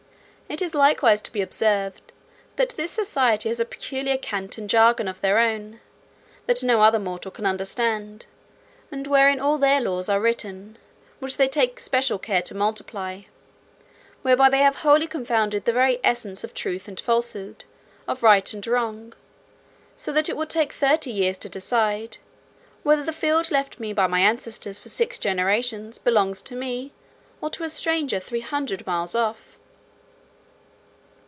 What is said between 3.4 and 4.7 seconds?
has a peculiar cant and